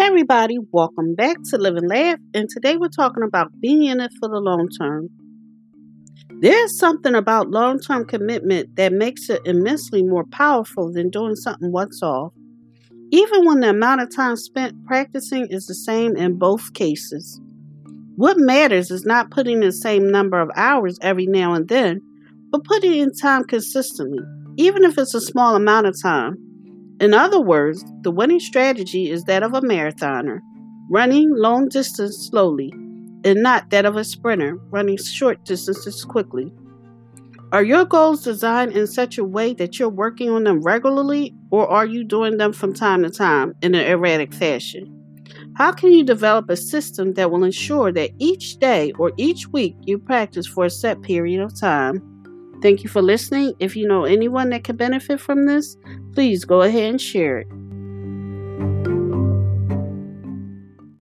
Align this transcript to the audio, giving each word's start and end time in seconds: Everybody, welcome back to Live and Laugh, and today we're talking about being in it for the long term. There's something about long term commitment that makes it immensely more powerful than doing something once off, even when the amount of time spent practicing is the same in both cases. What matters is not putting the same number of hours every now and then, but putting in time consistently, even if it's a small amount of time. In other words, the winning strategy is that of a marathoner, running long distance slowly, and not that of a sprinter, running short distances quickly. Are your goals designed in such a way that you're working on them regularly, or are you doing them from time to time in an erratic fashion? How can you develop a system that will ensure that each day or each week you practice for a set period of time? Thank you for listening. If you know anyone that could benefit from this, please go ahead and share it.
Everybody, 0.00 0.58
welcome 0.70 1.16
back 1.16 1.38
to 1.50 1.58
Live 1.58 1.74
and 1.74 1.88
Laugh, 1.88 2.20
and 2.32 2.48
today 2.48 2.76
we're 2.76 2.88
talking 2.88 3.24
about 3.24 3.50
being 3.60 3.82
in 3.82 3.98
it 3.98 4.12
for 4.20 4.28
the 4.28 4.38
long 4.38 4.68
term. 4.68 5.10
There's 6.40 6.78
something 6.78 7.16
about 7.16 7.50
long 7.50 7.80
term 7.80 8.04
commitment 8.04 8.76
that 8.76 8.92
makes 8.92 9.28
it 9.28 9.42
immensely 9.44 10.04
more 10.04 10.24
powerful 10.30 10.92
than 10.92 11.10
doing 11.10 11.34
something 11.34 11.72
once 11.72 12.00
off, 12.00 12.32
even 13.10 13.44
when 13.44 13.58
the 13.58 13.70
amount 13.70 14.00
of 14.00 14.14
time 14.14 14.36
spent 14.36 14.86
practicing 14.86 15.48
is 15.50 15.66
the 15.66 15.74
same 15.74 16.16
in 16.16 16.38
both 16.38 16.74
cases. 16.74 17.40
What 18.14 18.38
matters 18.38 18.92
is 18.92 19.04
not 19.04 19.32
putting 19.32 19.58
the 19.58 19.72
same 19.72 20.08
number 20.08 20.40
of 20.40 20.48
hours 20.54 20.96
every 21.02 21.26
now 21.26 21.54
and 21.54 21.66
then, 21.68 22.00
but 22.52 22.62
putting 22.62 22.94
in 22.94 23.12
time 23.12 23.42
consistently, 23.42 24.22
even 24.58 24.84
if 24.84 24.96
it's 24.96 25.14
a 25.14 25.20
small 25.20 25.56
amount 25.56 25.88
of 25.88 26.00
time. 26.00 26.47
In 27.00 27.14
other 27.14 27.40
words, 27.40 27.84
the 28.00 28.10
winning 28.10 28.40
strategy 28.40 29.10
is 29.10 29.24
that 29.24 29.44
of 29.44 29.54
a 29.54 29.60
marathoner, 29.60 30.40
running 30.90 31.32
long 31.36 31.68
distance 31.68 32.28
slowly, 32.28 32.72
and 33.24 33.42
not 33.42 33.70
that 33.70 33.84
of 33.84 33.96
a 33.96 34.04
sprinter, 34.04 34.56
running 34.70 34.96
short 34.96 35.44
distances 35.44 36.04
quickly. 36.04 36.52
Are 37.52 37.62
your 37.62 37.84
goals 37.84 38.24
designed 38.24 38.72
in 38.72 38.86
such 38.86 39.16
a 39.16 39.24
way 39.24 39.54
that 39.54 39.78
you're 39.78 39.88
working 39.88 40.28
on 40.28 40.44
them 40.44 40.60
regularly, 40.60 41.34
or 41.50 41.68
are 41.68 41.86
you 41.86 42.04
doing 42.04 42.36
them 42.36 42.52
from 42.52 42.74
time 42.74 43.04
to 43.04 43.10
time 43.10 43.54
in 43.62 43.74
an 43.74 43.86
erratic 43.86 44.34
fashion? 44.34 44.94
How 45.54 45.72
can 45.72 45.92
you 45.92 46.04
develop 46.04 46.50
a 46.50 46.56
system 46.56 47.14
that 47.14 47.30
will 47.30 47.44
ensure 47.44 47.90
that 47.92 48.10
each 48.18 48.58
day 48.58 48.92
or 48.98 49.12
each 49.16 49.48
week 49.48 49.76
you 49.82 49.98
practice 49.98 50.46
for 50.46 50.64
a 50.64 50.70
set 50.70 51.00
period 51.02 51.40
of 51.40 51.58
time? 51.58 52.17
Thank 52.60 52.82
you 52.82 52.88
for 52.88 53.02
listening. 53.02 53.54
If 53.58 53.76
you 53.76 53.86
know 53.86 54.04
anyone 54.04 54.50
that 54.50 54.64
could 54.64 54.76
benefit 54.76 55.20
from 55.20 55.46
this, 55.46 55.76
please 56.14 56.44
go 56.44 56.62
ahead 56.62 56.90
and 56.90 57.00
share 57.00 57.38
it. 57.38 57.48